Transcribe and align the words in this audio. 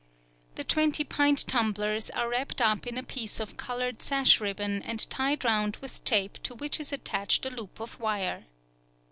The 0.55 0.63
twenty 0.63 1.03
pint 1.03 1.45
tumblers 1.47 2.09
are 2.09 2.27
wrapped 2.27 2.59
up 2.59 2.87
in 2.87 2.97
a 2.97 3.03
piece 3.03 3.39
of 3.39 3.55
colored 3.55 4.01
sash 4.01 4.41
ribbon 4.41 4.81
and 4.81 5.07
tied 5.11 5.45
round 5.45 5.75
with 5.75 6.03
tape 6.03 6.41
to 6.41 6.55
which 6.55 6.79
is 6.79 6.91
attached 6.91 7.45
a 7.45 7.51
loop 7.51 7.79
of 7.79 7.99
wire. 7.99 8.45